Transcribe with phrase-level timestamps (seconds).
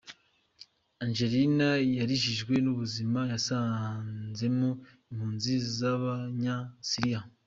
[1.05, 4.69] Angelina yarijijwe n’ubuzima yasanzemo
[5.11, 7.19] impunzi z’Abanyasiriya